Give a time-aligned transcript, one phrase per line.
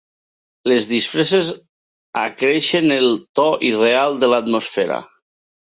[0.71, 1.51] Les disfresses
[2.23, 3.07] acreixen el
[3.41, 4.99] to irreal de l'atmosfera.